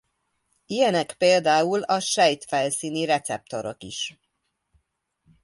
Ilyenek 0.65 1.13
például 1.13 1.81
a 1.81 1.99
sejtfelszíni 1.99 3.05
receptorok 3.05 3.83
is. 3.83 4.17